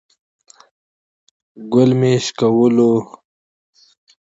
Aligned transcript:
ګل 1.71 1.89
مه 1.99 2.11
شکولوئ 2.25 2.99